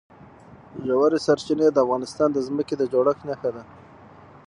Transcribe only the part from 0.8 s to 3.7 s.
ژورې سرچینې د افغانستان د ځمکې د جوړښت نښه ده.